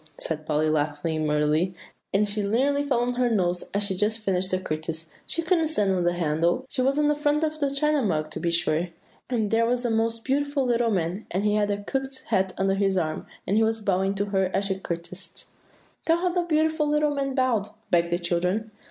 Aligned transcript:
said 0.19 0.47
Polly, 0.47 0.67
laughing 0.67 1.27
merrily; 1.27 1.75
and 2.11 2.27
she 2.27 2.41
nearly 2.41 2.83
fell 2.83 3.01
on 3.01 3.13
her 3.13 3.29
nose, 3.29 3.65
as 3.71 3.83
she 3.83 3.93
was 3.93 3.99
just 3.99 4.17
finishing 4.17 4.57
the 4.57 4.65
courtesy; 4.65 5.11
"she 5.27 5.43
couldn't 5.43 5.67
stand 5.67 5.91
on 5.91 6.03
the 6.05 6.13
handle. 6.13 6.65
She 6.69 6.81
was 6.81 6.97
on 6.97 7.07
the 7.07 7.13
front 7.13 7.43
of 7.43 7.59
the 7.59 7.69
China 7.69 8.01
Mug, 8.01 8.31
to 8.31 8.39
be 8.39 8.49
sure; 8.49 8.87
and 9.29 9.51
there 9.51 9.67
was 9.67 9.85
a 9.85 9.91
most 9.91 10.23
beautiful 10.23 10.65
little 10.65 10.89
man, 10.89 11.27
and 11.29 11.43
he 11.43 11.53
had 11.53 11.69
a 11.69 11.83
cocked 11.83 12.23
hat 12.29 12.51
under 12.57 12.73
his 12.73 12.97
arm, 12.97 13.27
and 13.45 13.57
he 13.57 13.63
was 13.63 13.79
bowing 13.79 14.15
to 14.15 14.25
her 14.33 14.49
as 14.55 14.65
she 14.65 14.79
courtesied." 14.79 15.43
"Tell 16.07 16.17
how 16.17 16.29
the 16.29 16.41
beautiful 16.41 16.89
little 16.89 17.13
man 17.13 17.35
bowed," 17.35 17.69
begged 17.91 18.09
the 18.09 18.17
children. 18.17 18.71